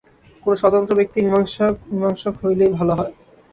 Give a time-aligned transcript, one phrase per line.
[0.43, 1.19] কোন স্বতন্ত্র ব্যক্তি
[1.91, 3.13] মীমাংসক হইলেই ভাল হয়।